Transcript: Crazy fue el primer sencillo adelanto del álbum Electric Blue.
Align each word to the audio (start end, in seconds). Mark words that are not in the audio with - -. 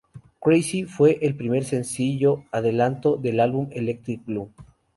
Crazy 0.39 0.83
fue 0.85 1.19
el 1.21 1.35
primer 1.35 1.63
sencillo 1.63 2.43
adelanto 2.51 3.17
del 3.17 3.39
álbum 3.39 3.67
Electric 3.71 4.25
Blue. 4.25 4.49